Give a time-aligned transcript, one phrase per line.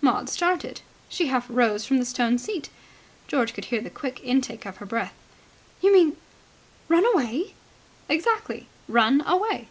[0.00, 0.80] Maud started.
[1.10, 2.70] She half rose from the stone seat.
[3.28, 5.12] George could hear the quick intake of her breath.
[5.82, 6.16] "You mean
[6.88, 7.52] run away?"
[8.08, 8.68] "Exactly.
[8.88, 9.68] Run away!"